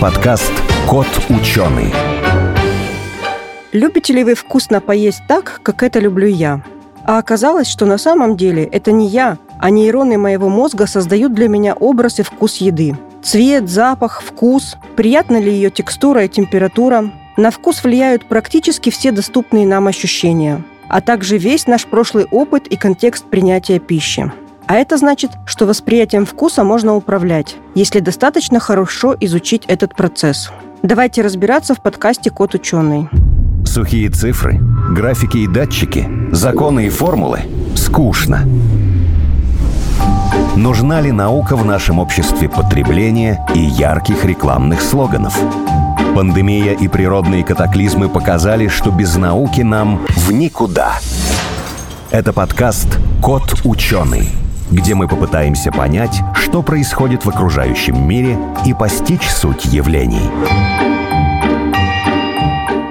[0.00, 0.52] Подкаст
[0.86, 1.90] «Кот ученый».
[3.72, 6.60] Любите ли вы вкусно поесть так, как это люблю я?
[7.04, 11.48] А оказалось, что на самом деле это не я, а нейроны моего мозга создают для
[11.48, 12.94] меня образ и вкус еды.
[13.22, 17.10] Цвет, запах, вкус, приятна ли ее текстура и температура.
[17.38, 22.76] На вкус влияют практически все доступные нам ощущения, а также весь наш прошлый опыт и
[22.76, 24.30] контекст принятия пищи.
[24.66, 30.50] А это значит, что восприятием вкуса можно управлять, если достаточно хорошо изучить этот процесс.
[30.82, 33.08] Давайте разбираться в подкасте «Кот ученый».
[33.64, 34.58] Сухие цифры,
[34.90, 37.40] графики и датчики, законы и формулы–
[37.76, 38.40] скучно.
[40.56, 45.38] Нужна ли наука в нашем обществе потребления и ярких рекламных слоганов?
[46.14, 50.98] Пандемия и природные катаклизмы показали, что без науки нам в никуда.
[52.10, 54.30] Это подкаст «Кот ученый»,
[54.70, 60.95] где мы попытаемся понять, что происходит в окружающем мире и постичь суть явлений.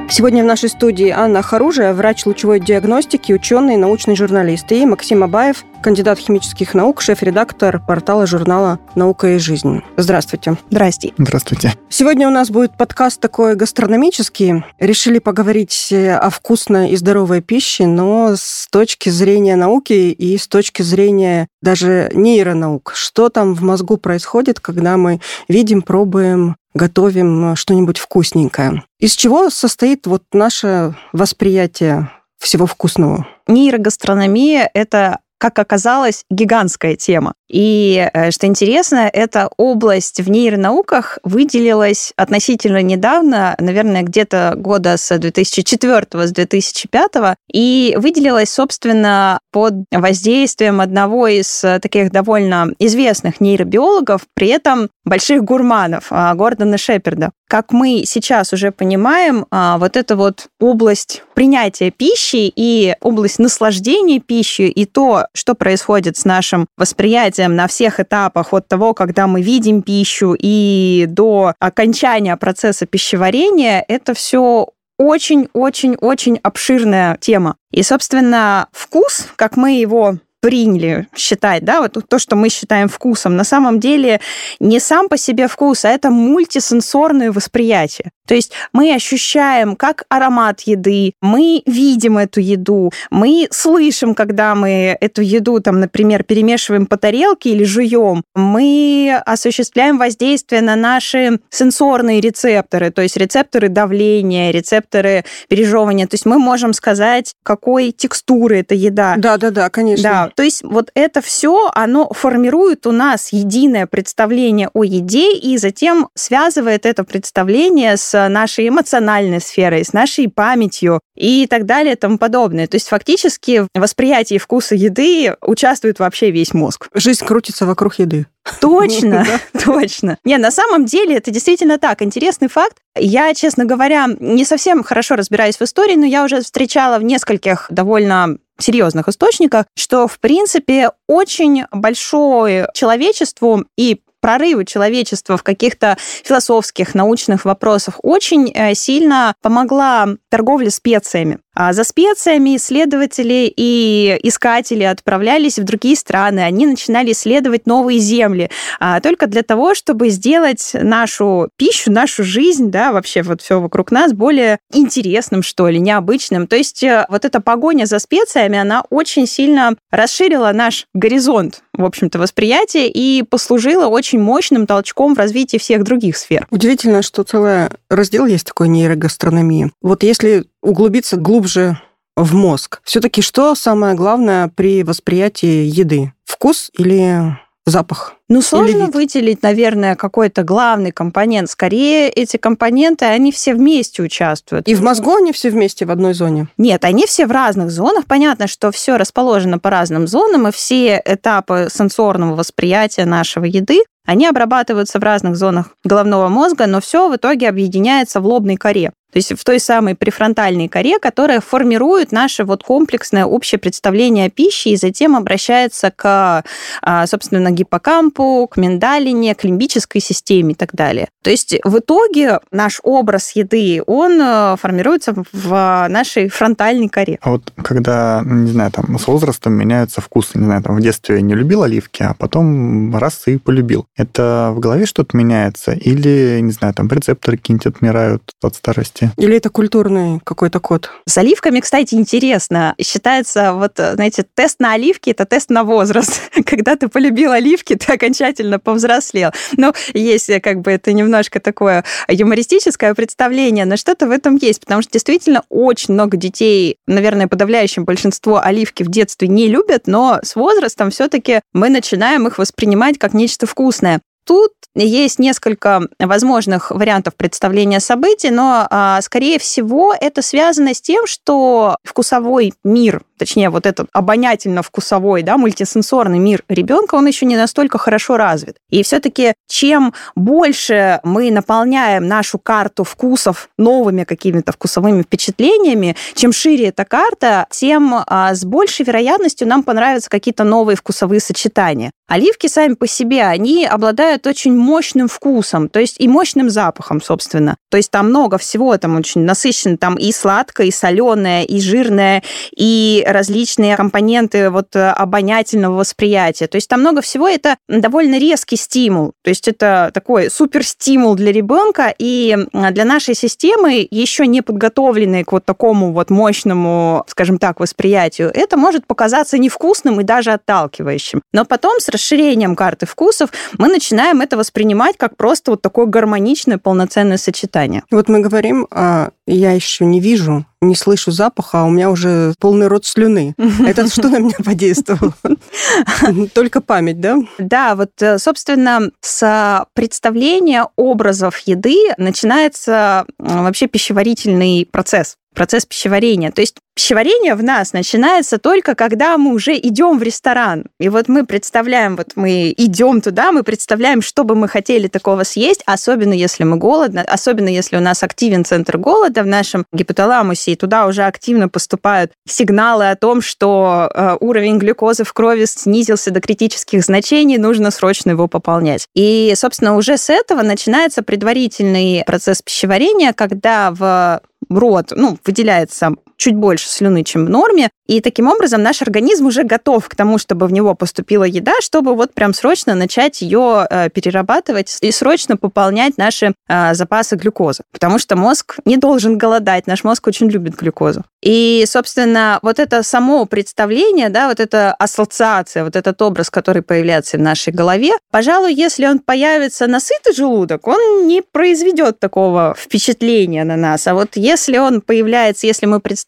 [0.07, 5.65] Сегодня в нашей студии Анна Харужия, врач лучевой диагностики, ученый, научный журналист, и Максим Абаев,
[5.81, 9.81] кандидат химических наук, шеф-редактор портала журнала «Наука и жизнь».
[9.97, 10.57] Здравствуйте.
[10.69, 11.13] Здрасте.
[11.17, 11.73] Здравствуйте.
[11.89, 14.63] Сегодня у нас будет подкаст такой гастрономический.
[14.79, 20.83] Решили поговорить о вкусной и здоровой пище, но с точки зрения науки и с точки
[20.83, 22.93] зрения даже нейронаук.
[22.95, 28.83] Что там в мозгу происходит, когда мы видим, пробуем готовим что-нибудь вкусненькое.
[28.99, 33.25] Из чего состоит вот наше восприятие всего вкусного?
[33.47, 35.19] Нейрогастрономия– это
[35.51, 37.33] как оказалось, гигантская тема.
[37.49, 45.17] И, э, что интересно, эта область в нейронауках выделилась относительно недавно, наверное, где-то года с
[45.17, 54.47] 2004 с 2005 и выделилась, собственно, под воздействием одного из таких довольно известных нейробиологов, при
[54.49, 57.31] этом больших гурманов, а, Гордона Шеперда.
[57.47, 64.19] Как мы сейчас уже понимаем, а, вот эта вот область принятия пищи и область наслаждения
[64.19, 69.41] пищей и то, что происходит с нашим восприятием на всех этапах от того, когда мы
[69.43, 77.57] видим пищу и до окончания процесса пищеварения, это все очень-очень-очень обширная тема.
[77.71, 83.35] И, собственно, вкус, как мы его приняли считать, да, вот то, что мы считаем вкусом,
[83.35, 84.21] на самом деле
[84.59, 88.11] не сам по себе вкус, а это мультисенсорное восприятие.
[88.27, 94.97] То есть мы ощущаем как аромат еды, мы видим эту еду, мы слышим, когда мы
[94.99, 102.21] эту еду, там, например, перемешиваем по тарелке или жуем, мы осуществляем воздействие на наши сенсорные
[102.21, 106.07] рецепторы, то есть рецепторы давления, рецепторы пережевывания.
[106.07, 109.15] То есть мы можем сказать, какой текстуры эта еда.
[109.17, 110.03] Да, да, да, конечно.
[110.03, 115.57] Да, то есть вот это все, оно формирует у нас единое представление о еде и
[115.57, 121.97] затем связывает это представление с нашей эмоциональной сферой, с нашей памятью и так далее и
[121.97, 122.67] тому подобное.
[122.67, 126.87] То есть фактически в восприятии вкуса еды участвует вообще весь мозг.
[126.93, 128.25] Жизнь крутится вокруг еды.
[128.61, 129.25] Точно,
[129.63, 130.17] точно.
[130.23, 132.01] Не, на самом деле это действительно так.
[132.01, 132.77] Интересный факт.
[132.97, 137.67] Я, честно говоря, не совсем хорошо разбираюсь в истории, но я уже встречала в нескольких
[137.69, 146.95] довольно серьезных источниках, что, в принципе, очень большое человечеству и прорывы человечества в каких-то философских,
[146.95, 151.37] научных вопросах очень э, сильно помогла торговля специями.
[151.55, 158.49] А за специями исследователи и искатели отправлялись в другие страны, они начинали исследовать новые земли,
[158.79, 163.91] а, только для того, чтобы сделать нашу пищу, нашу жизнь, да, вообще вот все вокруг
[163.91, 166.47] нас более интересным, что ли, необычным.
[166.47, 171.85] То есть э, вот эта погоня за специями, она очень сильно расширила наш горизонт, в
[171.85, 176.47] общем-то, восприятия и послужила очень мощным толчком в развитии всех других сфер.
[176.51, 179.71] Удивительно, что целый раздел есть такой нейрогастрономии.
[179.81, 181.79] Вот если углубиться глубже
[182.15, 186.13] в мозг, все-таки что самое главное при восприятии еды?
[186.25, 188.13] Вкус или запах?
[188.27, 191.49] Ну, сложно выделить, наверное, какой-то главный компонент.
[191.49, 194.67] Скорее, эти компоненты, они все вместе участвуют.
[194.67, 196.47] И в мозгу они все вместе в одной зоне?
[196.57, 198.05] Нет, они все в разных зонах.
[198.05, 204.27] Понятно, что все расположено по разным зонам, и все этапы сенсорного восприятия нашего еды, они
[204.27, 208.91] обрабатываются в разных зонах головного мозга, но все в итоге объединяется в лобной коре.
[209.11, 214.29] То есть в той самой префронтальной коре, которая формирует наше вот комплексное общее представление о
[214.29, 216.43] пище и затем обращается к,
[216.81, 221.07] а, собственно, гиппокампу, к миндалине, к лимбической системе и так далее.
[221.23, 227.17] То есть в итоге наш образ еды, он э, формируется в нашей фронтальной коре.
[227.21, 231.21] А вот когда, не знаю, там с возрастом меняются вкусы, не знаю, там в детстве
[231.21, 233.85] не любил оливки, а потом раз и полюбил.
[233.95, 238.94] Это в голове что-то меняется или, не знаю, там рецепторы какие-нибудь отмирают от старости?
[239.17, 240.89] Или это культурный какой-то код?
[241.05, 242.75] С оливками, кстати, интересно.
[242.81, 246.21] Считается, вот, знаете, тест на оливки– это тест на возраст.
[246.45, 249.31] Когда ты полюбил оливки, ты окончательно повзрослел.
[249.57, 254.81] Ну, есть как бы это немножко такое юмористическое представление, но что-то в этом есть, потому
[254.81, 260.35] что действительно очень много детей, наверное, подавляющее большинство оливки в детстве не любят, но с
[260.35, 264.01] возрастом все-таки мы начинаем их воспринимать как нечто вкусное.
[264.25, 264.51] Тут
[264.83, 271.77] есть несколько возможных вариантов представления событий, но, а, скорее всего, это связано с тем, что
[271.83, 278.17] вкусовой мир, точнее, вот этот обонятельно-вкусовой, да, мультисенсорный мир ребенка, он еще не настолько хорошо
[278.17, 278.57] развит.
[278.69, 286.67] И все-таки чем больше мы наполняем нашу карту вкусов новыми какими-то вкусовыми впечатлениями, чем шире
[286.67, 291.91] эта карта, тем а, с большей вероятностью нам понравятся какие-то новые вкусовые сочетания.
[292.07, 297.57] Оливки сами по себе, они обладают очень мощным вкусом, то есть и мощным запахом, собственно.
[297.71, 302.21] То есть там много всего, там очень насыщенно, там и сладкое, и соленое, и жирное,
[302.55, 306.47] и различные компоненты вот э, обонятельного восприятия.
[306.47, 309.13] То есть там много всего, это довольно резкий стимул.
[309.23, 315.31] То есть это такой суперстимул для ребенка, и для нашей системы, еще не подготовленной к
[315.31, 321.21] вот такому вот мощному, скажем так, восприятию, это может показаться невкусным и даже отталкивающим.
[321.33, 326.57] Но потом с расширением карты вкусов мы начинаем это воспринимать как просто вот такое гармоничное,
[326.57, 327.83] полноценное сочетание.
[327.91, 332.33] Вот мы говорим, а я еще не вижу, не слышу запаха, а у меня уже
[332.39, 333.33] полный рот слюны.
[333.65, 335.13] Это что на меня подействовало?
[336.33, 337.17] Только память, да?
[337.37, 346.31] Да, вот, э, собственно, с представления образов еды начинается вообще пищеварительный процесс процесс пищеварения.
[346.31, 350.65] То есть пищеварение в нас начинается только когда мы уже идем в ресторан.
[350.79, 355.23] И вот мы представляем, вот мы идем туда, мы представляем, что бы мы хотели такого
[355.23, 360.51] съесть, особенно если мы голодны, особенно если у нас активен центр голода в нашем гипоталамусе,
[360.51, 366.11] и туда уже активно поступают сигналы о том, что э, уровень глюкозы в крови снизился
[366.11, 368.87] до критических значений, нужно срочно его пополнять.
[368.95, 376.35] И, собственно, уже с этого начинается предварительный процесс пищеварения, когда в рот, ну, выделяется чуть
[376.35, 380.47] больше слюны, чем в норме, и таким образом наш организм уже готов к тому, чтобы
[380.47, 385.97] в него поступила еда, чтобы вот прям срочно начать ее э, перерабатывать и срочно пополнять
[385.97, 387.63] наши э, запасы глюкозы.
[387.71, 391.03] Потому что мозг не должен голодать, наш мозг очень любит глюкозу.
[391.21, 397.17] И, собственно, вот это само представление, да, вот эта ассоциация, вот этот образ, который появляется
[397.17, 403.43] в нашей голове, пожалуй, если он появится на сытый желудок, он не произведет такого впечатления
[403.43, 403.85] на нас.
[403.87, 406.04] А вот если он появляется, если мы представляем,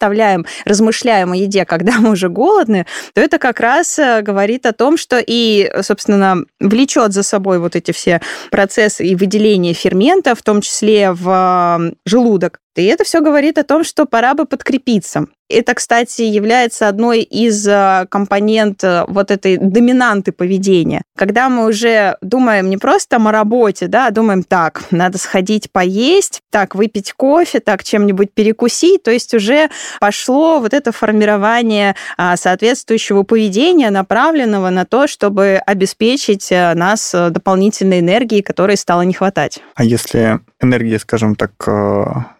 [0.66, 4.98] размышляем о еде когда мы уже голодны, то это как раз э, говорит о том,
[4.98, 8.22] что и, собственно, влечет за собой вот эти все
[8.52, 12.60] процессы и выделение ферментов, в том числе в желудок.
[12.82, 15.28] И это все говорит о том, что пора бы подкрепиться.
[15.50, 21.04] Это, кстати, является одной из э, компонент э, вот этой доминанты поведения.
[21.16, 26.42] Когда мы уже думаем не просто о работе, да, а думаем, так, надо сходить поесть,
[26.52, 29.70] так, выпить кофе, так, чем-нибудь перекусить, то есть уже
[30.02, 38.02] пошло вот это формирование а, соответствующего поведения, направленного на то, чтобы обеспечить э, нас дополнительной
[38.02, 39.60] энергией, которой стало не хватать.
[39.76, 41.54] А если энергии, скажем так,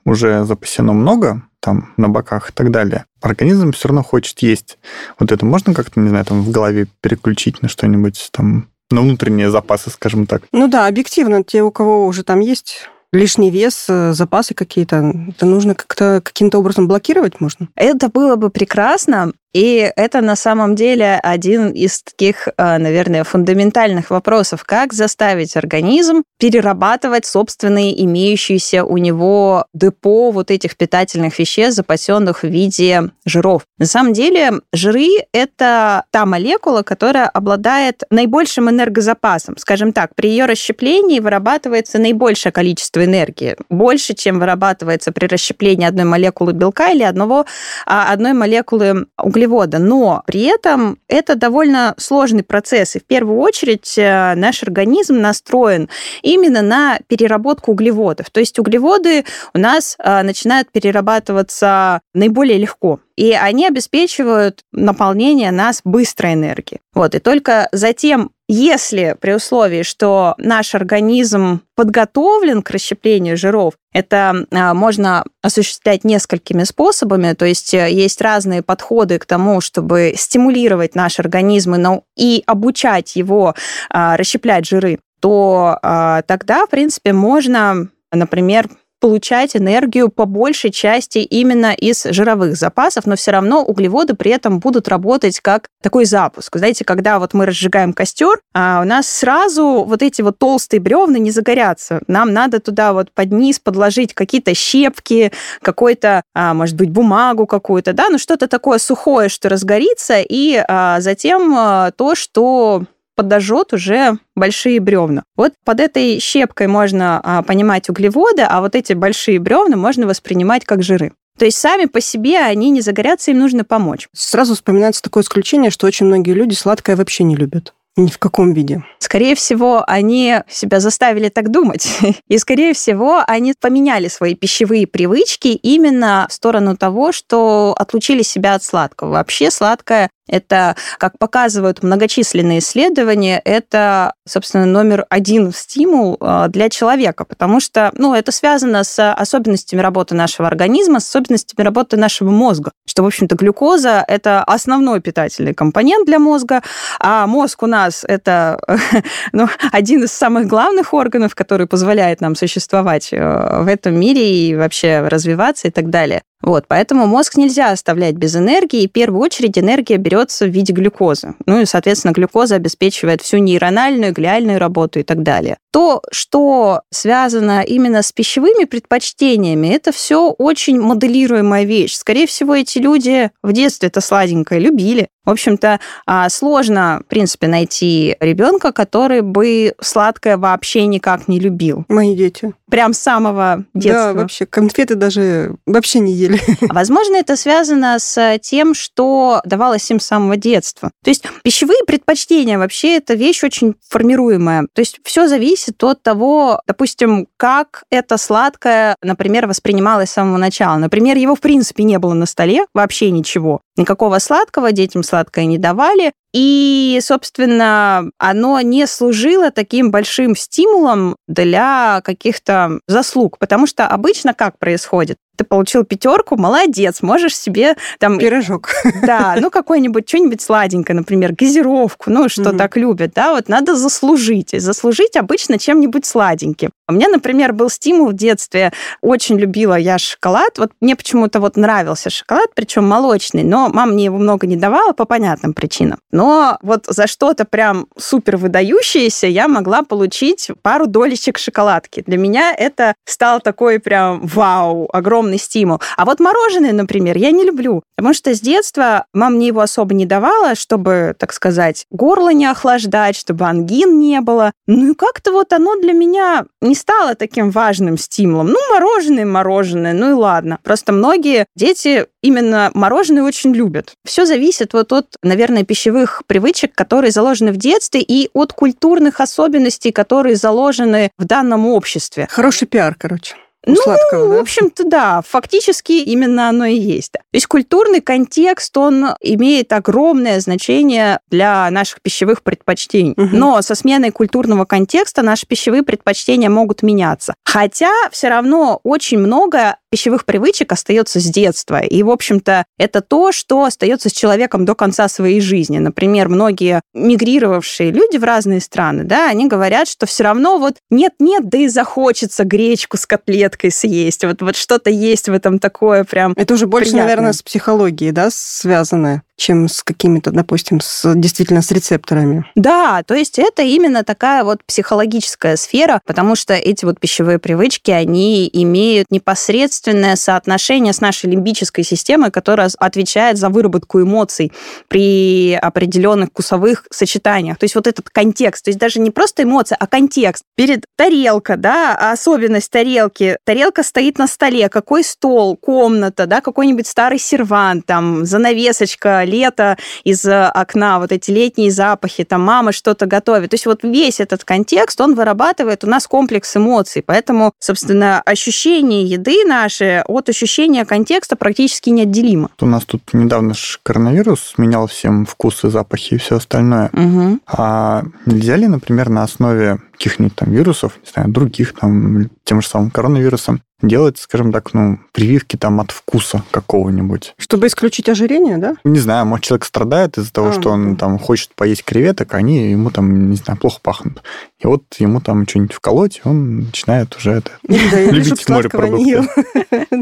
[0.07, 3.05] уже запасено много, там, на боках и так далее.
[3.21, 4.79] Организм все равно хочет есть.
[5.19, 9.51] Вот это можно как-то, не знаю, там в голове переключить на что-нибудь там, на внутренние
[9.51, 10.43] запасы, скажем так?
[10.53, 15.45] Ну да, объективно, те, у кого уже там есть лишний вес, э, запасы какие-то, это
[15.45, 17.67] нужно как-то каким-то образом блокировать можно?
[17.75, 24.11] Это было бы прекрасно, и это на самом деле один из таких, э, наверное, фундаментальных
[24.11, 32.43] вопросов, как заставить организм перерабатывать собственные имеющиеся у него депо вот этих питательных веществ, запасенных
[32.43, 33.63] в виде жиров.
[33.79, 39.57] На самом деле жиры– это та молекула, которая обладает наибольшим энергозапасом.
[39.57, 46.05] Скажем так, при ее расщеплении вырабатывается наибольшее количество энергии, больше, чем вырабатывается при расщеплении одной
[46.05, 47.47] молекулы белка или одного,
[47.87, 49.80] а, одной молекулы углеводородов углевода.
[49.80, 52.96] Но при этом это довольно сложный процесс.
[52.96, 55.89] И в первую очередь э, наш организм настроен
[56.22, 58.30] именно на переработку углеводов.
[58.30, 65.82] То есть углеводы у нас э, начинают перерабатываться наиболее легко и они обеспечивают наполнение нас
[65.84, 66.82] быстрой энергией.
[66.94, 74.46] Вот, и только затем если при условии, что наш организм подготовлен к расщеплению жиров, это
[74.51, 80.96] а, можно осуществлять несколькими способами, то есть э, есть разные подходы к тому, чтобы стимулировать
[80.96, 81.75] наш организм
[82.16, 83.54] и обучать его
[83.89, 91.20] а, расщеплять жиры, то а, тогда, в принципе, можно, например, получать энергию по большей части
[91.20, 96.58] именно из жировых запасов, но все равно углеводы при этом будут работать как такой запуск.
[96.58, 101.18] Знаете, когда вот мы разжигаем костер, а у нас сразу вот эти вот толстые бревна
[101.20, 102.01] не загорятся.
[102.08, 107.94] Нам надо туда вот под низ подложить какие-то щепки, какой-то, а, может быть, бумагу какую-то,
[107.94, 112.84] да, ну что-то такое сухое, что разгорится, и а, затем а, то, что
[113.17, 115.24] подожжет уже большие бревна.
[115.36, 120.63] Вот под этой щепкой можно а, понимать углеводы, а вот эти большие бревна можно воспринимать
[120.63, 121.12] как жиры.
[121.38, 124.07] То есть сами по себе они не загорятся, им нужно помочь.
[124.13, 127.74] Сразу вспоминается такое исключение, что очень многие люди сладкое вообще не любят.
[127.98, 128.84] Ни в каком виде.
[129.00, 131.89] Скорее всего, они себя заставили так думать.
[132.27, 138.54] И, скорее всего, они поменяли свои пищевые привычки именно в сторону того, что отлучили себя
[138.54, 139.10] от сладкого.
[139.10, 147.24] Вообще сладкое это, как показывают многочисленные исследования, это, собственно, номер один стимул а, для человека,
[147.24, 152.72] потому что ну, это связано с особенностями работы нашего организма, с особенностями работы нашего мозга,
[152.98, 156.63] что, в общем-то, глюкоза– это основной питательный компонент для мозга,
[157.00, 158.60] а мозг у нас– это
[159.34, 164.56] ну, один из самых главных органов, который позволяет нам существовать э, в этом мире и
[164.56, 166.24] вообще развиваться и так далее.
[166.42, 170.74] Вот, поэтому мозг нельзя оставлять без энергии, и в первую очередь энергия берется в виде
[170.74, 171.36] глюкозы.
[171.46, 175.58] Ну и, соответственно, глюкоза обеспечивает всю нейрональную, глиальную работу и так далее.
[175.77, 181.93] То, что связано именно с пищевыми предпочтениями, это все очень моделируемая вещь.
[181.93, 185.10] Скорее всего, эти люди в детстве это сладенькое любили.
[185.27, 191.84] В общем-то, а, сложно, в принципе, найти ребенка, который бы сладкое вообще никак не любил.
[191.89, 192.53] Мои дети.
[192.72, 194.13] Прям с самого детства.
[194.13, 196.39] Да, вообще, конфеты даже вообще не ели.
[196.62, 200.91] Возможно, это связано с тем, что давалось им с самого детства.
[201.03, 204.67] То есть пищевые предпочтения вообще это вещь очень формируемая.
[204.74, 210.77] То есть все зависит от того, допустим, как это сладкое, например, воспринималось с самого начала.
[210.77, 213.62] Например, его в принципе не было на столе, вообще ничего.
[213.75, 216.12] Никакого сладкого детям сладкое не давали.
[216.33, 224.59] И, собственно, оно не служило таким большим стимулом для каких-то заслуг, потому что обычно как
[224.59, 225.17] происходит?
[225.38, 228.17] Ты получил пятерку, молодец, можешь себе там...
[228.17, 228.70] Пирожок.
[229.03, 232.58] Да, ну какой-нибудь, что-нибудь сладенькое, например, газировку, ну что угу.
[232.58, 234.53] так любят, да, вот надо заслужить.
[234.53, 236.72] И заслужить обычно чем-нибудь сладеньким.
[236.89, 241.58] У меня, например, был стимул в детстве, очень любила я шоколад, вот мне почему-то вот
[241.58, 246.00] нравился шоколад, причем молочный, но мама мне его много не давала по понятным причинам.
[246.12, 252.03] Но вот за что-то прям супер выдающееся я могла получить пару долечек шоколадки.
[252.08, 255.82] Для меня это стал такой прям вау, огромный стимул.
[255.98, 259.94] А вот мороженое, например, я не люблю, потому что с детства мама мне его особо
[259.94, 264.53] не давала, чтобы, так сказать, горло не охлаждать, чтобы ангин не было.
[264.67, 268.48] Ну и как-то вот оно для меня не стало таким важным стимулом.
[268.48, 270.60] Ну, мороженое, мороженое, ну и ладно.
[270.63, 273.93] Просто многие дети именно мороженое очень любят.
[274.05, 279.91] Все зависит вот от, наверное, пищевых привычек, которые заложены в детстве, и от культурных особенностей,
[279.91, 282.27] которые заложены в данном обществе.
[282.29, 283.36] Хороший пиар, короче
[283.67, 284.36] ну, сладкого, да?
[284.38, 287.13] в общем-то, да, фактически именно оно и есть.
[287.13, 293.13] То есть культурный контекст, он имеет огромное значение для наших пищевых предпочтений.
[293.17, 293.29] Угу.
[293.31, 297.33] Но со сменой культурного контекста наши пищевые предпочтения могут меняться.
[297.43, 301.79] Хотя все равно очень много пищевых привычек остается с детства.
[301.79, 305.77] И, в общем-то, это то, что остается с человеком до конца своей жизни.
[305.77, 311.50] Например, многие мигрировавшие люди в разные страны, да, они говорят, что все равно вот нет-нет,
[311.50, 314.24] да и захочется гречку с котлеткой съесть.
[314.24, 317.08] Вот, вот что-то есть в этом такое прям Это уже больше, приятное.
[317.08, 322.44] наверное, с психологией, да, связанное чем с какими-то, допустим, с, действительно с рецепторами.
[322.56, 327.91] Да, то есть это именно такая вот психологическая сфера, потому что эти вот пищевые привычки,
[327.91, 334.51] они имеют непосредственное соотношение с нашей лимбической системой, которая отвечает за выработку эмоций
[334.88, 337.60] при определенных вкусовых сочетаниях.
[337.60, 340.44] То есть вот этот контекст, то есть даже не просто эмоция, а контекст.
[340.56, 343.38] Перед тарелка, да, особенность тарелки.
[343.46, 350.25] Тарелка стоит на столе, какой стол, комната, да, какой-нибудь старый сервант, там, занавесочка, лето из
[350.25, 353.51] окна, вот эти летние запахи, там мама что-то готовит.
[353.51, 357.03] То есть вот весь этот контекст, он вырабатывает у нас комплекс эмоций.
[357.05, 362.50] Поэтому, собственно, ощущение еды наши от ощущения контекста практически неотделимо.
[362.60, 366.89] У нас тут недавно же коронавирус менял всем вкусы, запахи и все остальное.
[366.93, 367.39] Угу.
[367.48, 372.68] А нельзя ли, например, на основе каких-нибудь там вирусов, не знаю, других, там, тем же
[372.68, 377.36] самым коронавирусом, делать, скажем так, ну, прививки там от вкуса какого-нибудь.
[377.38, 378.75] Чтобы исключить ожирение, да?
[378.84, 380.96] Не знаю, может, человек страдает из-за того, А, что он ну.
[380.96, 384.24] там хочет поесть креветок, а они ему там, не знаю, плохо пахнут.
[384.60, 387.51] И вот ему там что-нибудь вколоть, он начинает уже это...
[387.68, 389.25] Да, Любить ел.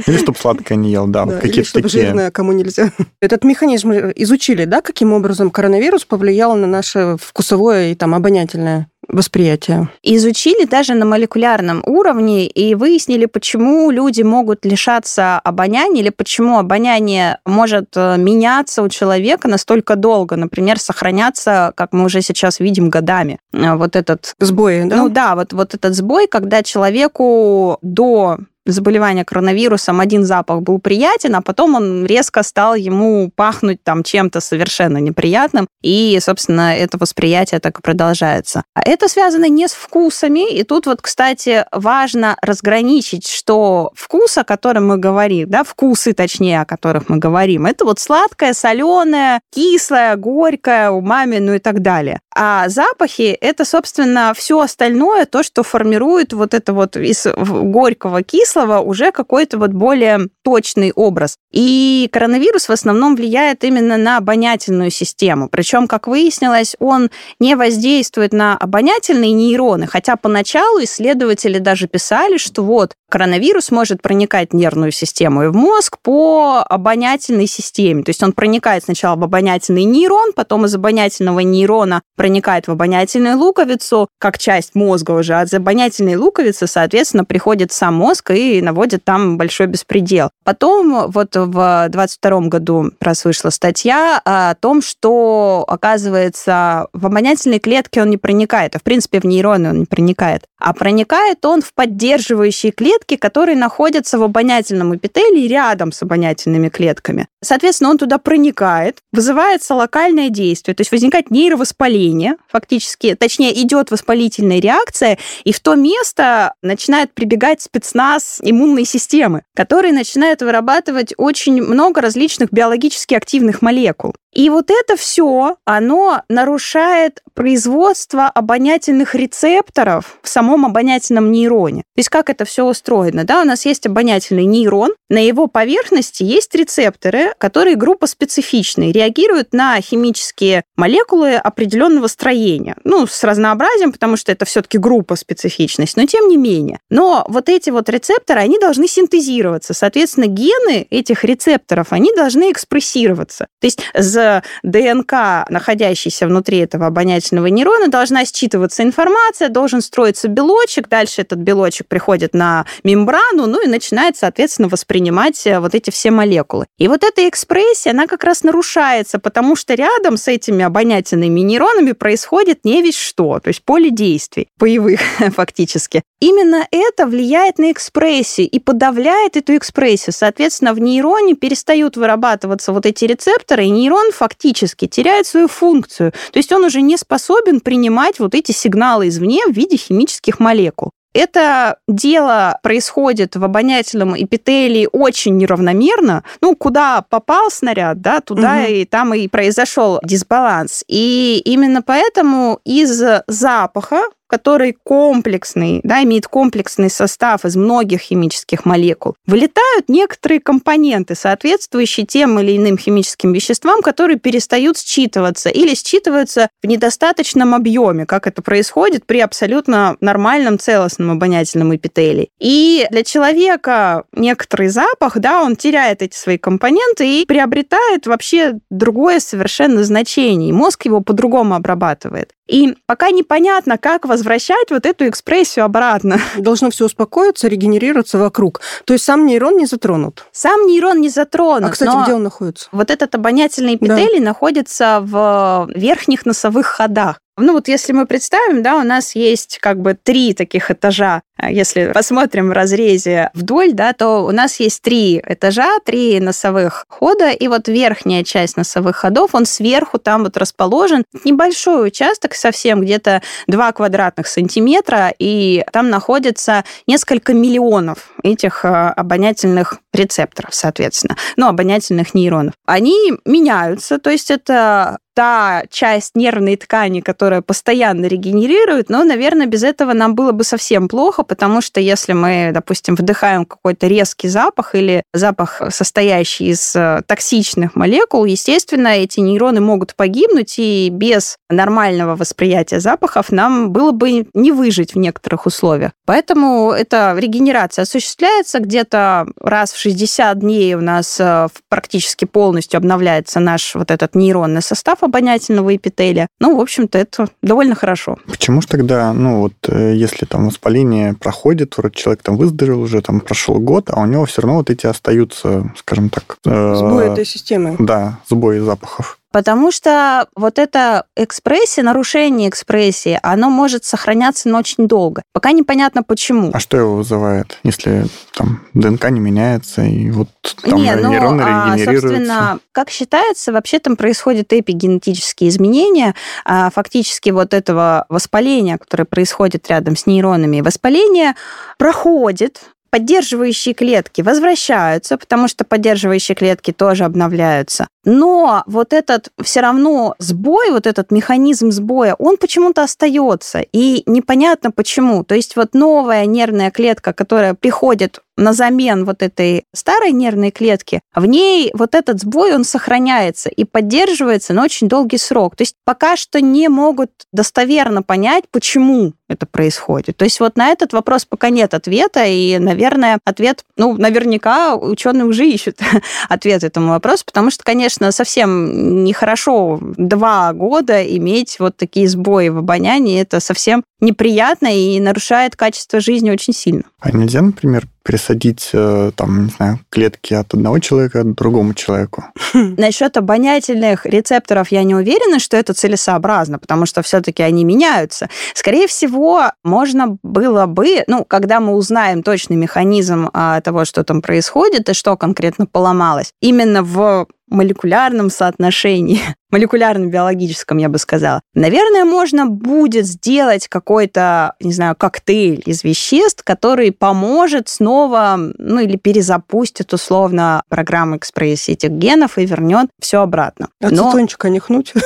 [0.07, 2.91] Или чтобы сладкое не ел, да, Да, какие-то чтобы жирное кому нельзя.
[3.21, 9.89] Этот механизм изучили, да, каким образом коронавирус повлиял на наше вкусовое и там обонятельное восприятие.
[10.03, 17.39] Изучили даже на молекулярном уровне и выяснили, почему люди могут лишаться обоняния или почему обоняние
[17.45, 23.39] может э, меняться у человека настолько долго, например, сохраняться, как мы уже сейчас видим, годами.
[23.53, 24.95] Э, Вот этот Сбои, да?
[24.95, 31.35] Ну да, вот, вот этот сбой, когда человеку до заболевания коронавирусом один запах был приятен,
[31.35, 37.59] а потом он резко стал ему пахнуть там чем-то совершенно неприятным, и, собственно, это восприятие
[37.59, 38.63] так и продолжается.
[38.73, 44.43] А это связано не с вкусами, и тут вот, кстати, важно разграничить, что вкус, о
[44.43, 50.15] котором мы говорим, да, вкусы, точнее, о которых мы говорим, это вот сладкое, соленое, кислое,
[50.15, 52.19] горькое, умами, ну и так далее.
[52.37, 58.79] А запахи— это, собственно, все остальное, то, что формирует вот это вот из горького, кислого
[58.79, 61.37] уже какой-то вот более точный образ.
[61.53, 65.47] И коронавирус в основном влияет именно на обонятельную систему.
[65.47, 72.63] Причем, как выяснилось, он не воздействует на обонятельные нейроны, хотя поначалу исследователи даже писали, что
[72.63, 78.03] вот коронавирус может проникать в нервную систему и в мозг по обонятельной системе.
[78.03, 83.37] То есть он проникает сначала в обонятельный нейрон, потом из обонятельного нейрона проникает в обонятельную
[83.37, 85.35] луковицу, как часть мозга уже.
[85.35, 90.31] От обонятельной луковицы, соответственно, приходит сам мозг и наводит там большой беспредел.
[90.43, 97.99] Потом вот в 22 году раз вышла статья о том, что, оказывается, в обонятельные клетки
[97.99, 101.75] он не проникает, а в принципе в нейроны он не проникает, а проникает он в
[101.75, 107.27] поддерживающие клетки, которые находятся в обонятельном эпителии рядом с обонятельными клетками.
[107.43, 112.14] Соответственно, он туда проникает, вызывается локальное действие, то есть возникает нейровоспаление,
[112.47, 119.91] фактически, точнее, идет воспалительная реакция, и в то место начинает прибегать спецназ иммунной системы, который
[119.91, 124.15] начинает вырабатывать очень много различных биологически активных молекул.
[124.35, 131.83] И вот это все, оно нарушает производство обонятельных рецепторов в самом обонятельном нейроне.
[131.95, 133.23] То есть как это все устроено?
[133.23, 139.79] Да, у нас есть обонятельный нейрон, на его поверхности есть рецепторы, которые группоспецифичные, реагируют на
[139.79, 142.75] химические молекулы определенного строения.
[142.83, 146.79] Ну, с разнообразием, потому что это все-таки группа специфичность, но тем не менее.
[146.89, 149.73] Но вот эти вот рецепторы, они должны синтезироваться.
[149.73, 153.47] Соответственно, гены этих рецепторов, они должны экспрессироваться.
[153.61, 154.24] То есть за
[154.63, 161.87] ДНК, находящейся внутри этого обонятельного нейрона, должна считываться информация, должен строиться белочек, дальше этот белочек
[161.87, 166.65] приходит на мембрану, ну и начинает, соответственно, воспринимать э, вот эти все молекулы.
[166.77, 171.93] И вот эта экспрессия, она как раз нарушается, потому что рядом с этими обонятельными нейронами
[171.93, 174.99] происходит не весь что, то есть поле действий, боевых
[175.35, 176.03] фактически.
[176.21, 180.13] Именно это влияет на экспрессию и подавляет эту экспрессию.
[180.13, 186.11] Соответственно, в нейроне перестают вырабатываться вот эти рецепторы, и нейрон фактически теряет свою функцию.
[186.31, 190.91] То есть он уже не способен принимать вот эти сигналы извне в виде химических молекул.
[191.13, 196.25] Это дело происходит в обонятельном эпителии очень неравномерно.
[196.41, 198.65] Ну, куда попал снаряд, да, туда Мгм.
[198.65, 200.83] и там и произошел дисбаланс.
[200.89, 209.15] И именно поэтому из запаха который комплексный, да, имеет комплексный состав из многих химических молекул,
[209.25, 216.67] вылетают некоторые компоненты, соответствующие тем или иным химическим веществам, которые перестают считываться или считываются в
[216.67, 222.29] недостаточном объеме, как это происходит при абсолютно нормальном целостном обонятельном эпителии.
[222.39, 229.19] И для человека некоторый запах, да, он теряет эти свои компоненты и приобретает вообще другое
[229.19, 230.49] совершенно значение.
[230.49, 232.31] И мозг его по-другому обрабатывает.
[232.47, 236.19] И пока непонятно, как возвращать вот эту экспрессию обратно.
[236.37, 238.61] Должно все успокоиться, регенерироваться вокруг.
[238.85, 240.25] То есть сам нейрон не затронут.
[240.31, 241.69] Сам нейрон не затронут.
[241.69, 242.69] А, кстати, где он находится?
[242.71, 247.19] Вот этот обонятельный эпителий находится в верхних носовых ходах.
[247.37, 251.91] Ну вот если мы представим, да, у нас есть как бы три таких этажа если
[251.91, 257.47] посмотрим в разрезе вдоль, да, то у нас есть три этажа, три носовых хода, и
[257.47, 261.03] вот верхняя часть носовых ходов, он сверху там вот расположен.
[261.23, 269.79] Небольшой участок совсем, где-то 2 квадратных сантиметра, и там находится несколько миллионов этих а, обонятельных
[269.93, 272.53] рецепторов, соответственно, ну, обонятельных нейронов.
[272.65, 279.63] Они меняются, то есть это та часть нервной ткани, которая постоянно регенерирует, но, наверное, без
[279.63, 284.75] этого нам было бы совсем плохо, потому что если мы, допустим, вдыхаем какой-то резкий запах
[284.75, 292.15] или запах, состоящий из э, токсичных молекул, естественно, эти нейроны могут погибнуть, и без нормального
[292.15, 295.91] восприятия запахов нам было бы не выжить в некоторых условиях.
[296.05, 303.39] Поэтому эта регенерация осуществляется где-то раз в 60 дней у нас э, практически полностью обновляется
[303.39, 306.27] наш вот этот нейронный состав, обонятельного эпителия.
[306.39, 308.17] Ну, в общем-то, это довольно хорошо.
[308.27, 313.01] Почему же тогда, ну, вот э, если там воспаление проходит, вроде человек там выздоровел уже,
[313.01, 316.37] там прошел год, а у него все равно вот эти остаются, скажем так...
[316.45, 317.75] Э, сбои этой системы.
[317.79, 319.19] Да, сбои запахов.
[319.35, 325.23] Потому что вот эта экспрессия, нарушение экспрессии, оно может сохраняться на очень долго.
[325.33, 326.51] Пока непонятно почему.
[326.53, 330.29] А что его вызывает, если там ДНК не меняется и вот
[330.61, 336.15] там не, ну, нейроны а, Собственно, как считается, вообще там происходят эпигенетические изменения.
[336.45, 341.35] А, фактически вот этого воспаления, которое происходит рядом с нейронами, воспаление
[341.77, 347.87] проходит, поддерживающие клетки возвращаются, потому что поддерживающие клетки тоже обновляются.
[348.05, 353.61] Но вот этот все равно сбой, вот этот механизм сбоя, он почему-то остается.
[353.73, 355.23] И непонятно почему.
[355.23, 361.01] То есть вот новая нервная клетка, которая приходит на замен вот этой старой нервной клетки,
[361.13, 365.55] в ней вот этот сбой, он сохраняется и поддерживается на очень долгий срок.
[365.55, 370.17] То есть пока что не могут достоверно понять, почему это происходит.
[370.17, 375.25] То есть вот на этот вопрос пока нет ответа, и, наверное, ответ, ну, наверняка ученые
[375.25, 375.79] уже ищут
[376.29, 382.57] ответ этому вопросу, потому что, конечно, совсем нехорошо два года иметь вот такие сбои в
[382.57, 386.83] обонянии, это совсем неприятно и нарушает качество жизни очень сильно.
[386.99, 392.25] А нельзя, например, присадить, э, там, не знаю, клетки от одного человека к другому человеку?
[392.53, 398.29] Насчет обонятельных рецепторов я не уверена, что это целесообразно, потому что все-таки они меняются.
[398.53, 404.21] Скорее всего, можно было бы, ну, когда мы узнаем точный механизм а, того, что там
[404.21, 409.19] происходит и что конкретно поломалось, именно в молекулярном соотношении,
[409.51, 411.41] молекулярно-биологическом, я бы сказала.
[411.53, 418.97] Наверное, можно будет сделать какой-то, не знаю, коктейль из веществ, который поможет снова, ну или
[418.97, 423.69] перезапустит условно программу экспрессии этих генов и вернет все обратно.
[423.81, 424.93] Ацетончика нюхнуть.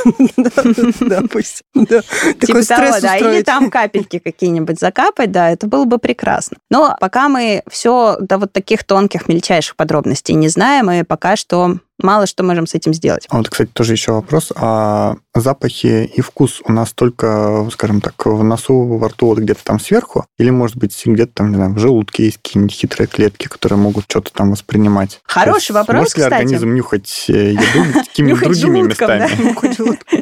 [0.99, 1.62] Да, пусть.
[1.73, 3.17] Такой стресс да.
[3.17, 6.58] Или там капельки какие-нибудь закапать, да, это было бы прекрасно.
[6.69, 11.78] Но пока мы все до вот таких тонких, мельчайших подробностей не знаем, и пока что
[12.01, 13.25] мало что можем с этим сделать.
[13.29, 14.51] А вот, кстати, тоже еще вопрос.
[14.55, 19.63] А запахи и вкус у нас только, скажем так, в носу, во рту, вот где-то
[19.63, 20.25] там сверху?
[20.38, 24.05] Или, может быть, где-то там, не знаю, в желудке есть какие-нибудь хитрые клетки, которые могут
[24.05, 25.19] что-то там воспринимать?
[25.23, 29.29] Хороший вопрос, может ли организм нюхать э, еду какими-то другими местами?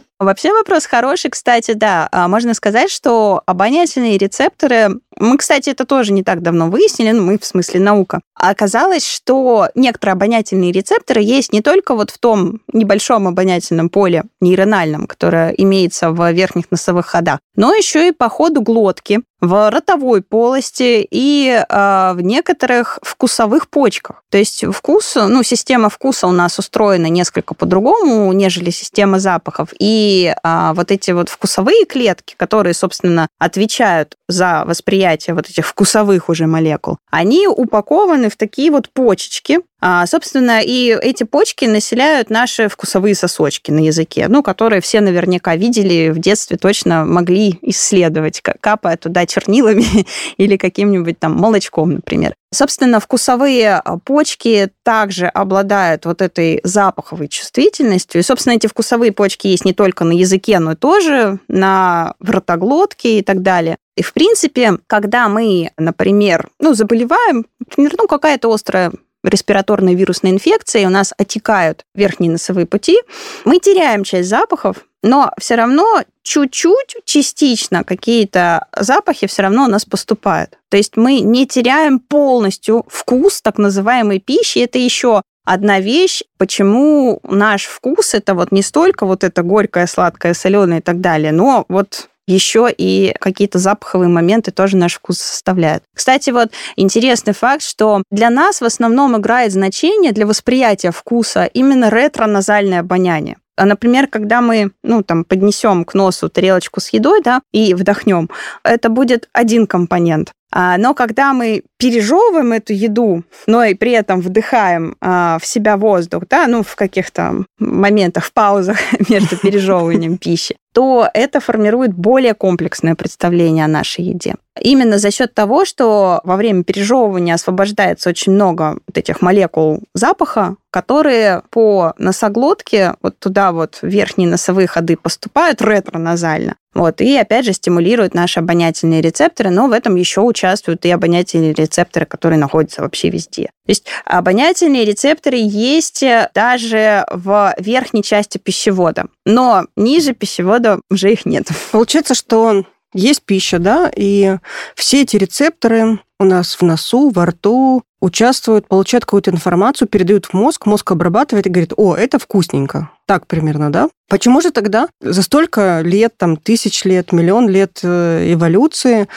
[0.20, 2.10] Вообще вопрос хороший, кстати, да.
[2.12, 7.24] А можно сказать, что обонятельные рецепторы, мы, кстати, это тоже не так давно выяснили, ну,
[7.24, 12.62] мы в смысле наука, оказалось, что некоторые обонятельные рецепторы есть не только вот в том
[12.72, 18.62] небольшом обонятельном поле нейрональном, которое имеется в верхних носовых ходах, но еще и по ходу
[18.62, 24.24] глотки, в ротовой полости и э, в некоторых вкусовых почках.
[24.32, 29.70] То есть вкус, ну, система вкуса у нас устроена несколько по-другому, нежели система запахов.
[29.80, 36.30] И э, вот эти вот вкусовые клетки, которые, собственно, отвечают за восприятие вот этих вкусовых
[36.30, 42.68] уже молекул, они упакованы в такие вот почечки, а, собственно, и эти почки населяют наши
[42.68, 48.98] вкусовые сосочки на языке, ну, которые все наверняка видели в детстве, точно могли исследовать, капая
[48.98, 49.86] туда чернилами
[50.38, 52.34] или каким-нибудь там молочком, например.
[52.52, 58.22] Собственно, вкусовые а, почки также обладают вот этой запаховой чувствительностью.
[58.22, 63.20] И, собственно, эти вкусовые почки есть не только на языке, но и тоже на ротоглотке
[63.20, 63.78] и так далее.
[63.98, 68.92] И, в принципе, когда мы, например, ну, заболеваем, например, ну, какая-то острая
[69.24, 73.00] респираторной вирусной инфекции, у нас отекают верхние носовые пути,
[73.44, 79.84] мы теряем часть запахов, но все равно чуть-чуть, частично какие-то запахи все равно у нас
[79.84, 80.60] поступают.
[80.70, 84.60] То есть мы не теряем полностью вкус так называемой пищи.
[84.60, 90.36] Это еще одна вещь, почему наш вкус это вот не столько вот это горькое, сладкое,
[90.36, 95.84] соленое и так далее, но вот еще и какие-то запаховые моменты тоже наш вкус составляют.
[95.96, 101.90] Кстати, вот интересный факт, что для нас в основном играет значение для восприятия вкуса именно
[101.90, 103.38] ретро-назальное обоняние.
[103.58, 108.30] А, например, когда мы, ну, там, поднесем к носу тарелочку с едой, да, и вдохнем,
[108.64, 110.32] это будет один компонент.
[110.52, 115.78] А, но когда мы пережевываем эту еду, но и при этом вдыхаем а, в себя
[115.78, 118.78] воздух, да, ну, в каких-то моментах, в паузах
[119.10, 124.36] между пережевыванием пищи, то это формирует более комплексное представление о нашей еде.
[124.60, 130.56] Именно за счет того, что во время пережевывания освобождается очень много вот этих молекул запаха,
[130.72, 136.56] которые по носоглотке вот туда вот верхние носовые ходы поступают ретроназально.
[136.78, 141.52] Вот, и опять же стимулируют наши обонятельные рецепторы, но в этом еще участвуют и обонятельные
[141.52, 143.46] рецепторы, которые находятся вообще везде.
[143.46, 146.04] То есть обонятельные рецепторы есть
[146.36, 151.48] даже в верхней части пищевода, но ниже пищевода уже их нет.
[151.72, 152.64] Получается, что
[152.94, 154.38] есть пища, да, и
[154.76, 160.34] все эти рецепторы у нас в носу, во рту участвуют, получают какую-то информацию, передают в
[160.34, 162.92] мозг, мозг обрабатывает и говорит, о, это вкусненько.
[163.06, 163.90] Так примерно, да?
[164.10, 169.08] Почему же тогда за столько лет, там, тысяч лет, миллион лет э, эволюции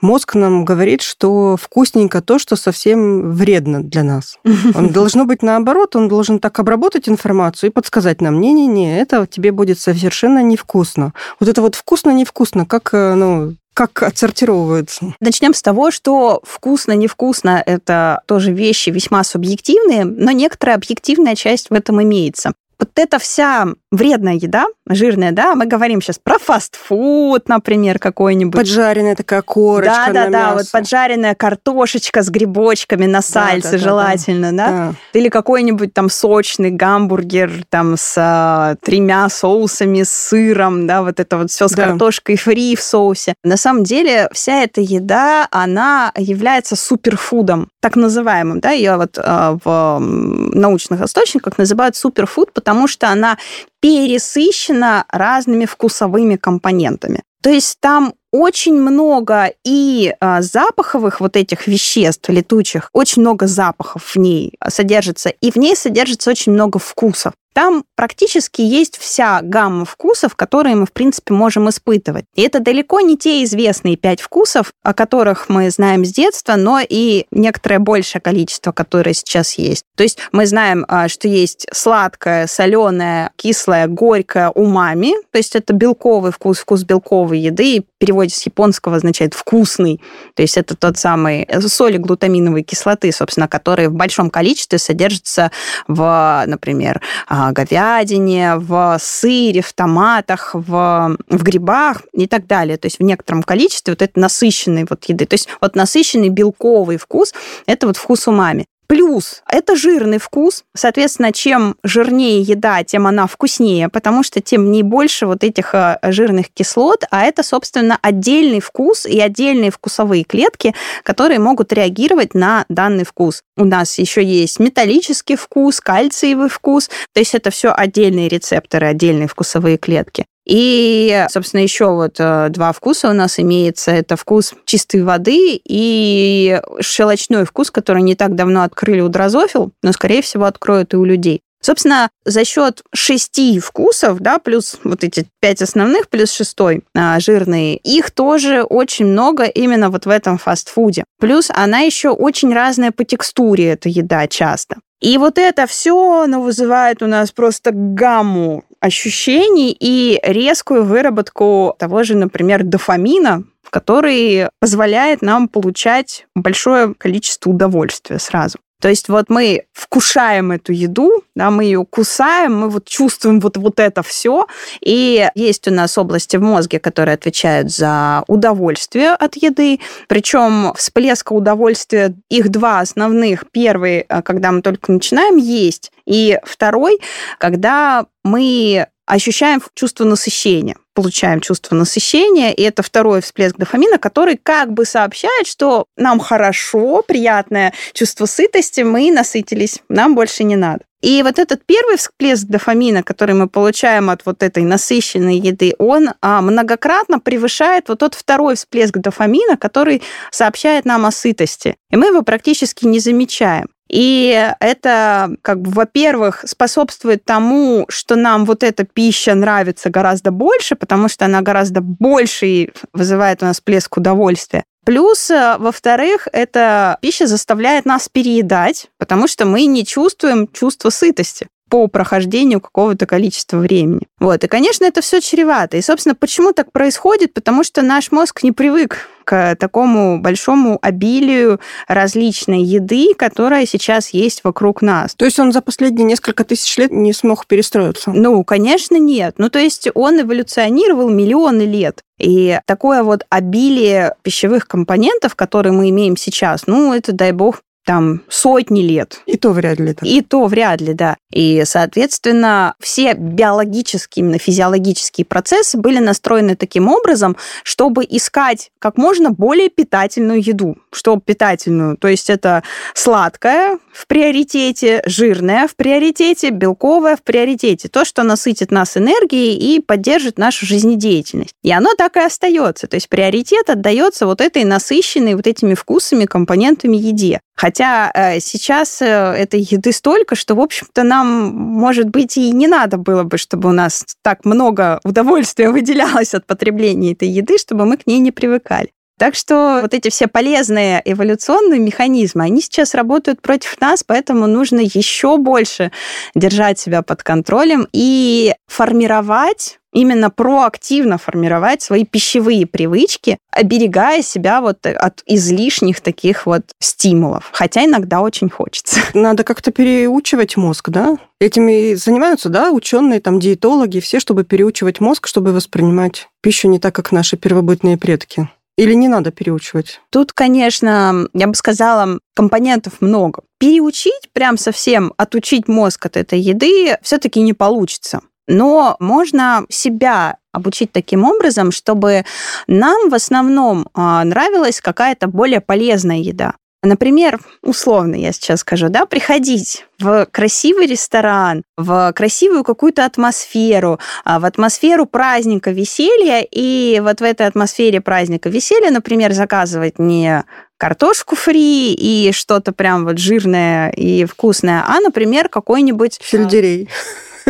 [0.00, 4.38] мозг нам говорит, что вкусненько то, что совсем вредно для нас?
[4.74, 9.52] Он должно быть наоборот, он должен так обработать информацию и подсказать нам, не-не-не, это тебе
[9.52, 11.12] будет совершенно невкусно.
[11.38, 15.14] Вот это вот вкусно-невкусно, как, э, ну, как отсортировываются?
[15.20, 21.74] Начнем с того, что вкусно-невкусно– это тоже вещи весьма субъективные, но некоторая объективная часть в
[21.74, 27.98] этом имеется вот эта вся вредная еда, жирная, да, мы говорим сейчас про фастфуд, например,
[27.98, 28.58] какой-нибудь.
[28.58, 30.56] Поджаренная такая корочка Да, да, да, мясо.
[30.56, 34.70] вот поджаренная картошечка с грибочками на сальце да, да, желательно, да, да?
[34.70, 34.94] да.
[35.18, 41.36] Или какой-нибудь там сочный гамбургер там с а, тремя соусами, с сыром, да, вот это
[41.36, 41.86] вот все с да.
[41.86, 43.34] картошкой фри в соусе.
[43.44, 49.58] На самом деле вся эта еда, она является суперфудом, так называемым, да, ее вот а,
[49.64, 53.38] в научных источниках называют суперфуд, потому что она
[53.80, 57.22] пересыщена разными вкусовыми компонентами.
[57.42, 64.14] То есть там очень много и а, запаховых вот этих веществ летучих, очень много запахов
[64.14, 67.32] в ней содержится, и в ней содержится очень много вкусов.
[67.52, 72.24] Там практически есть вся гамма вкусов, которые мы, в принципе, можем испытывать.
[72.34, 76.80] И это далеко не те известные пять вкусов, о которых мы знаем с детства, но
[76.86, 79.84] и некоторое большее количество, которое сейчас есть.
[79.96, 85.72] То есть мы знаем, а, что есть сладкое, соленое, кислое, горькое умами, то есть это
[85.72, 90.00] белковый вкус, вкус белковой еды, переводе с японского означает вкусный.
[90.34, 95.52] То есть это тот самый э, соли глутаминовой кислоты, собственно, которые в большом количестве содержатся
[95.86, 102.76] в, например, а, говядине, в сыре, в томатах, в, в грибах и так далее.
[102.76, 105.26] То есть в некотором количестве вот это насыщенной вот еды.
[105.26, 107.32] То есть вот насыщенный белковый вкус–
[107.66, 108.66] это вот вкус умами.
[108.90, 110.64] Плюс это жирный вкус.
[110.74, 115.76] Соответственно, чем жирнее еда, тем она вкуснее, потому что тем в ней больше вот этих
[115.76, 120.74] э, жирных кислот, а это, собственно, отдельный вкус и отдельные вкусовые клетки,
[121.04, 123.44] которые могут реагировать на данный вкус.
[123.56, 129.28] У нас еще есть металлический вкус, кальциевый вкус, то есть это все отдельные рецепторы, отдельные
[129.28, 130.26] вкусовые клетки.
[130.46, 133.90] И, собственно, еще вот э, два вкуса у нас имеется.
[133.90, 139.92] Это вкус чистой воды и щелочной вкус, который не так давно открыли у дрозофил, но,
[139.92, 141.42] скорее всего, откроют и у людей.
[141.62, 147.74] Собственно, за счет шести вкусов, да, плюс вот эти пять основных, плюс шестой а, жирный,
[147.74, 151.04] их тоже очень много именно вот в этом фастфуде.
[151.18, 154.76] Плюс она еще очень разная по текстуре, эта еда часто.
[155.00, 162.02] И вот это все, оно вызывает у нас просто гамму ощущений и резкую выработку того
[162.02, 168.58] же, например, дофамина, который позволяет нам получать большое количество удовольствия сразу.
[168.80, 173.56] То есть вот мы вкушаем эту еду, да, мы ее кусаем, мы вот чувствуем вот,
[173.56, 174.46] вот это все.
[174.80, 179.80] И есть у нас области в мозге, которые отвечают за удовольствие от еды.
[180.08, 183.44] Причем всплеска удовольствия, их два основных.
[183.50, 186.98] Первый, э, когда мы только начинаем есть, и второй,
[187.38, 194.72] когда мы ощущаем чувство насыщения, получаем чувство насыщения, и это второй всплеск дофамина, который как
[194.72, 200.84] бы сообщает, что нам хорошо, приятное чувство сытости, мы насытились, нам больше не надо.
[201.00, 206.10] И вот этот первый всплеск дофамина, который мы получаем от вот этой насыщенной еды, он
[206.20, 211.76] а, многократно превышает вот тот второй всплеск дофамина, который сообщает нам о сытости.
[211.90, 213.68] И мы его практически не замечаем.
[213.90, 220.76] И это, как бы, во-первых, способствует тому, что нам вот эта пища нравится гораздо больше,
[220.76, 224.62] потому что она гораздо больше вызывает у нас плеск удовольствия.
[224.84, 231.48] Плюс, э, во-вторых, эта пища заставляет нас переедать, потому что мы не чувствуем чувство сытости
[231.70, 234.02] по прохождению какого-то количества времени.
[234.18, 234.44] Вот.
[234.44, 235.76] И, конечно, это все чревато.
[235.76, 237.32] И, собственно, почему так происходит?
[237.32, 244.42] Потому что наш мозг не привык к такому большому обилию различной еды, которая сейчас есть
[244.42, 245.14] вокруг нас.
[245.14, 248.10] То есть он за последние несколько тысяч лет не смог перестроиться?
[248.10, 249.36] Ну, конечно, нет.
[249.38, 252.02] Ну, то есть он эволюционировал миллионы лет.
[252.18, 258.22] И такое вот обилие пищевых компонентов, которые мы имеем сейчас, ну, это, дай бог, там
[258.28, 259.20] сотни лет.
[259.26, 259.94] И то вряд ли.
[259.94, 260.06] Так.
[260.06, 261.16] И то вряд ли, да.
[261.32, 269.30] И, соответственно, все биологические, именно физиологические процессы были настроены таким образом, чтобы искать как можно
[269.30, 270.76] более питательную еду.
[270.92, 271.96] Что питательную?
[271.96, 272.62] То есть это
[272.94, 277.88] сладкое в приоритете, жирное в приоритете, белковое в приоритете.
[277.88, 281.54] То, что насытит нас энергией и поддержит нашу жизнедеятельность.
[281.62, 282.86] И оно так и остается.
[282.86, 287.40] То есть приоритет отдается вот этой насыщенной вот этими вкусами, компонентами еде.
[287.60, 292.66] Хотя э, сейчас э, этой еды столько, что, в общем-то, нам, может быть, и не
[292.66, 297.84] надо было бы, чтобы у нас так много удовольствия выделялось от потребления этой еды, чтобы
[297.84, 298.92] мы к ней не привыкали.
[299.20, 304.80] Так что вот эти все полезные эволюционные механизмы, они сейчас работают против нас, поэтому нужно
[304.80, 305.92] еще больше
[306.34, 314.86] держать себя под контролем и формировать именно проактивно формировать свои пищевые привычки, оберегая себя вот
[314.86, 317.50] от излишних таких вот стимулов.
[317.52, 319.00] Хотя иногда очень хочется.
[319.14, 321.18] Надо как-то переучивать мозг, да?
[321.40, 326.94] Этими занимаются, да, ученые, там, диетологи, все, чтобы переучивать мозг, чтобы воспринимать пищу не так,
[326.94, 328.48] как наши первобытные предки.
[328.80, 330.00] Или не надо переучивать?
[330.08, 333.42] Тут, конечно, я бы сказала, компонентов много.
[333.58, 338.22] Переучить, прям совсем отучить мозг от этой еды все-таки не получится.
[338.48, 342.24] Но можно себя обучить таким образом, чтобы
[342.68, 346.54] нам в основном а, нравилась какая-то более полезная еда.
[346.82, 354.40] Например, условно я сейчас скажу, да, приходить в красивый ресторан, в красивую какую-то атмосферу, а,
[354.40, 360.42] в атмосферу праздника, веселья, и вот в этой атмосфере праздника, веселья, например, заказывать не
[360.78, 366.18] картошку фри и что-то прям вот жирное и вкусное, а, например, какой-нибудь...
[366.22, 366.88] Сельдерей.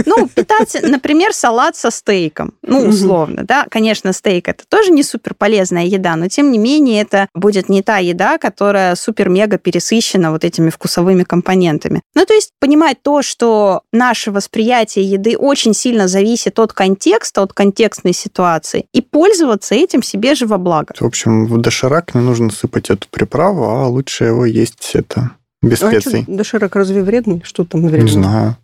[0.07, 2.55] Ну, питать, например, салат со стейком.
[2.63, 3.67] Ну, условно, да.
[3.71, 7.83] Конечно, стейк это тоже не супер полезная еда, но тем не менее это будет не
[7.83, 12.03] та еда, которая супер-мега пересыщена вот этими вкусовыми компонентами.
[12.15, 17.53] Ну, то есть понимать то, что наше восприятие еды очень сильно зависит от контекста, от
[17.53, 20.95] контекстной ситуации, и пользоваться этим себе же во благо.
[20.99, 25.83] В общем, в доширак не нужно сыпать эту приправу, а лучше его есть это без
[25.83, 26.23] а специй.
[26.23, 27.43] Что, доширак разве вредный?
[27.45, 28.05] Что там вредный?
[28.05, 28.57] Не знаю.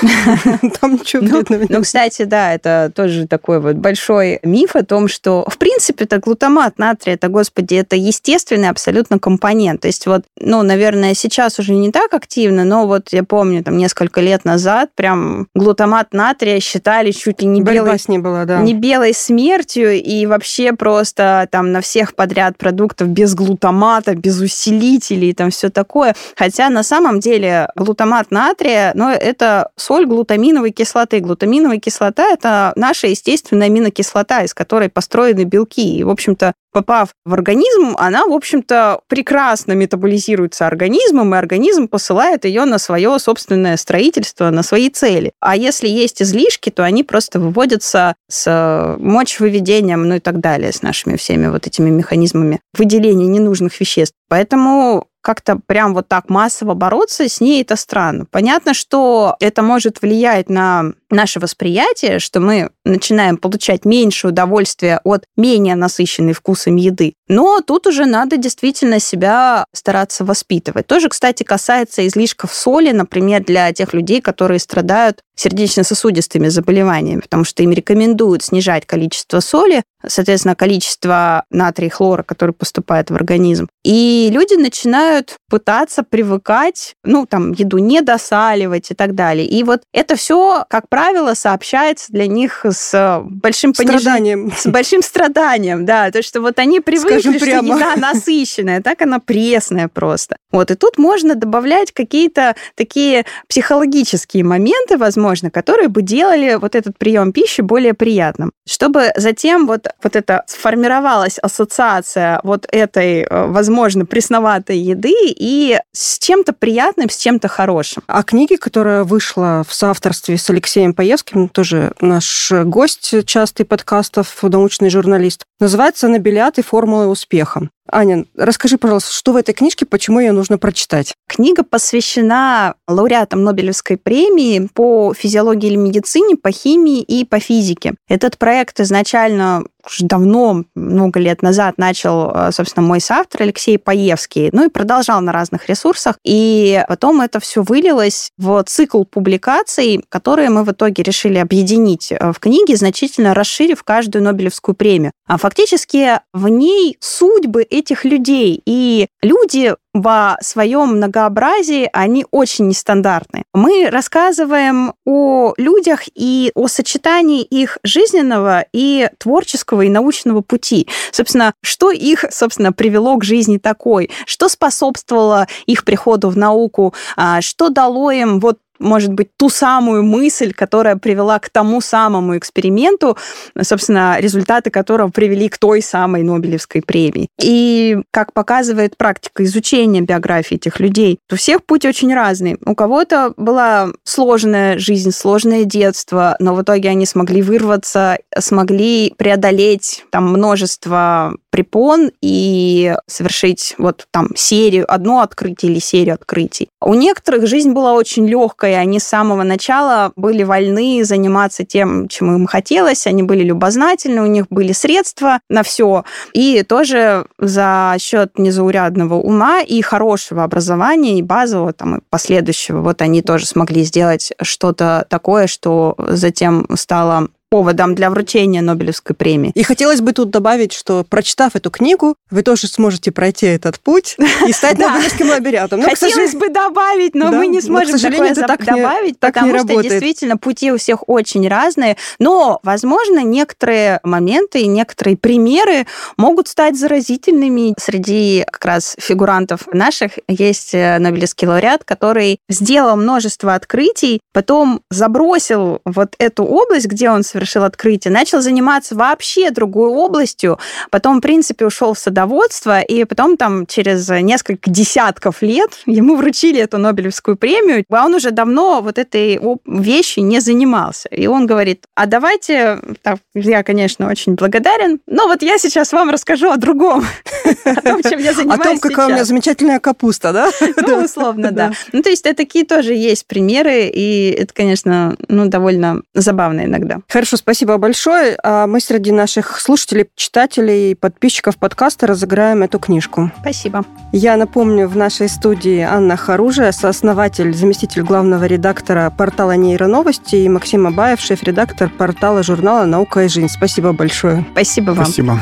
[0.80, 5.44] Там ничего вредного Ну, кстати, да, это тоже такой вот большой миф о том, что,
[5.48, 9.80] в принципе, это глутамат натрия, это, господи, это естественный абсолютно компонент.
[9.80, 13.76] То есть вот, ну, наверное, сейчас уже не так активно, но вот я помню, там,
[13.76, 17.98] несколько лет назад прям глутамат натрия считали чуть ли не белой...
[17.98, 18.60] с ней была, да.
[18.60, 25.34] Не белой смертью, и вообще просто там на всех подряд продуктов без глутамата, без усилителей,
[25.34, 26.14] там все такое.
[26.36, 31.20] Хотя на самом деле глутамат натрия, ну, это соль глутаминовой кислоты.
[31.20, 35.96] Глутаминовая кислота– это наша естественная аминокислота, из которой построены белки.
[35.96, 42.44] И, в общем-то, попав в организм, она, в общем-то, прекрасно метаболизируется организмом, и организм посылает
[42.44, 45.32] ее на свое собственное строительство, на свои цели.
[45.40, 50.82] А если есть излишки, то они просто выводятся с мочевыведением, ну и так далее, с
[50.82, 54.14] нашими всеми вот этими механизмами выделения ненужных веществ.
[54.28, 58.24] Поэтому как-то прям вот так массово бороться с ней, это странно.
[58.30, 65.24] Понятно, что это может влиять на наше восприятие, что мы начинаем получать меньше удовольствия от
[65.36, 67.12] менее насыщенной вкусом еды.
[67.28, 70.86] Но тут уже надо действительно себя стараться воспитывать.
[70.86, 77.62] Тоже, кстати, касается излишков соли, например, для тех людей, которые страдают сердечно-сосудистыми заболеваниями, потому что
[77.62, 83.68] им рекомендуют снижать количество соли, соответственно, количество натрия и хлора, который поступает в организм.
[83.84, 89.46] И люди начинают пытаться привыкать, ну, там, еду не досаливать и так далее.
[89.46, 94.52] И вот это все, как правило, сообщается для них с большим страданием.
[94.56, 96.10] С большим страданием, да.
[96.10, 97.76] То, что вот они привыкли, Скажем прямо.
[97.76, 100.36] что еда насыщенная, так она пресная просто.
[100.50, 106.96] Вот, и тут можно добавлять какие-то такие психологические моменты, возможно, которые бы делали вот этот
[106.98, 108.52] прием пищи более приятным.
[108.66, 116.18] Чтобы затем вот, вот это сформировалась ассоциация вот этой э, возможно, пресноватой еды и с
[116.18, 118.02] чем-то приятным, с чем-то хорошим.
[118.06, 124.90] А книги, которая вышла в соавторстве с Алексеем Паевским, тоже наш гость частый подкастов, научный
[124.90, 127.68] журналист, называется «Набелят и формулы успеха».
[127.90, 131.14] Аня, расскажи, пожалуйста, что в этой книжке, почему ее нужно прочитать?
[131.26, 137.94] Книга посвящена лауреатам Нобелевской премии по физиологии или медицине, по химии и по физике.
[138.08, 144.50] Этот проект изначально уже давно, много лет назад начал, э, собственно, мой соавтор Алексей Паевский,
[144.52, 146.16] ну и продолжал на разных ресурсах.
[146.24, 152.32] И потом это все вылилось в цикл публикаций, которые мы в итоге решили объединить э,
[152.32, 155.12] в книге, значительно расширив каждую Нобелевскую премию.
[155.26, 158.60] А фактически в ней судьбы этих людей.
[158.66, 163.44] И люди во своем многообразии, они очень нестандартны.
[163.52, 170.86] Мы рассказываем о людях и о сочетании их жизненного и творческого и научного пути.
[171.10, 177.40] Собственно, что их, собственно, привело к жизни такой, что способствовало их приходу в науку, а,
[177.40, 183.16] что дало им вот может быть, ту самую мысль, которая привела к тому самому эксперименту,
[183.60, 187.28] собственно, результаты которого привели к той самой Нобелевской премии.
[187.40, 192.58] И, как показывает практика изучения биографии этих людей, у всех путь очень разный.
[192.64, 200.04] У кого-то была сложная жизнь, сложное детство, но в итоге они смогли вырваться, смогли преодолеть
[200.10, 206.68] там множество препон и совершить вот там серию, одно открытие или серию открытий.
[206.80, 212.32] У некоторых жизнь была очень легкая, они с самого начала были вольны заниматься тем, чем
[212.32, 218.38] им хотелось, они были любознательны, у них были средства на все, и тоже за счет
[218.38, 224.32] незаурядного ума и хорошего образования, и базового, там, и последующего, вот они тоже смогли сделать
[224.40, 229.52] что-то такое, что затем стало поводом для вручения Нобелевской премии.
[229.54, 234.16] И хотелось бы тут добавить, что прочитав эту книгу, вы тоже сможете пройти этот путь
[234.46, 235.82] и стать Нобелевским лауреатом.
[235.82, 241.08] Хотелось бы добавить, но мы не сможем такое добавить, потому что действительно пути у всех
[241.08, 241.96] очень разные.
[242.18, 245.86] Но, возможно, некоторые моменты и некоторые примеры
[246.16, 247.74] могут стать заразительными.
[247.78, 255.80] Среди как раз фигурантов наших есть э, Нобелевский лауреат, который сделал множество открытий, потом забросил
[255.84, 260.58] вот эту область, где он совершил открытие, начал заниматься вообще другой областью,
[260.90, 266.60] потом, в принципе, ушел в садоводство, и потом там через несколько десятков лет ему вручили
[266.60, 271.08] эту Нобелевскую премию, а он уже давно вот этой вещью не занимался.
[271.10, 276.10] И он говорит, а давайте, так, я, конечно, очень благодарен, но вот я сейчас вам
[276.10, 277.04] расскажу о другом,
[277.64, 280.50] о том, чем я занимаюсь О том, какая у меня замечательная капуста, да?
[280.88, 281.72] Ну, условно, да.
[281.92, 286.98] Ну, то есть такие тоже есть примеры, и это, конечно, ну, довольно забавно иногда.
[287.08, 287.27] Хорошо.
[287.28, 288.38] Хорошо, спасибо большое.
[288.42, 293.30] А мы среди наших слушателей, читателей, подписчиков подкаста разыграем эту книжку.
[293.42, 293.84] Спасибо.
[294.12, 300.86] Я напомню, в нашей студии Анна Харужия, сооснователь, заместитель главного редактора портала «Нейроновости» и Максим
[300.86, 303.50] Абаев, шеф-редактор портала журнала «Наука и жизнь».
[303.50, 304.46] Спасибо большое.
[304.52, 305.04] Спасибо вам.
[305.04, 305.38] Спасибо.